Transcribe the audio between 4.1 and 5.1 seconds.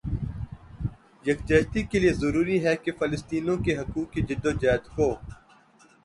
کی جدوجہد کو